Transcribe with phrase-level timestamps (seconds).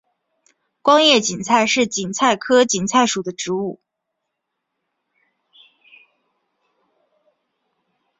[0.81, 3.79] 光叶堇菜是堇菜科堇菜属的植物。